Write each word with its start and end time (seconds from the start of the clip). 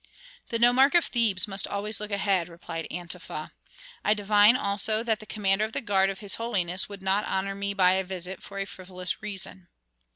"The 0.47 0.57
nomarch 0.57 0.95
of 0.95 1.05
Thebes 1.05 1.47
must 1.47 1.67
always 1.67 1.99
look 1.99 2.09
ahead," 2.09 2.49
replied 2.49 2.87
Antefa. 2.89 3.51
"I 4.03 4.15
divine 4.15 4.57
also 4.57 5.03
that 5.03 5.19
the 5.19 5.27
commander 5.27 5.63
of 5.63 5.73
the 5.73 5.79
guard 5.81 6.09
of 6.09 6.21
his 6.21 6.35
holiness 6.41 6.89
would 6.89 7.03
not 7.03 7.23
honor 7.27 7.53
me 7.53 7.75
by 7.75 7.91
a 7.91 8.03
visit 8.03 8.41
for 8.41 8.57
a 8.57 8.65
frivolous 8.65 9.21
reason." 9.21 9.67